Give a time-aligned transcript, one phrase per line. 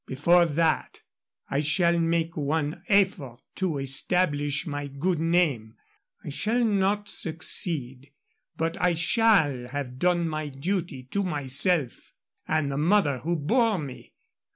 [0.07, 1.03] Before that
[1.47, 5.75] I shall make one effort to establish my good name.
[6.25, 8.09] I shall not succeed;
[8.57, 12.13] but I shall have done my duty to myself
[12.47, 14.13] and the mother who bore me.